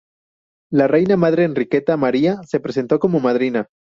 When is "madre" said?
1.17-1.43